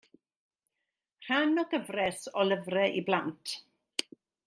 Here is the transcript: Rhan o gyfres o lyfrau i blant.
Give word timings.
Rhan 1.27 1.63
o 1.63 1.67
gyfres 1.75 2.25
o 2.43 2.49
lyfrau 2.51 2.99
i 3.03 3.05
blant. 3.11 3.57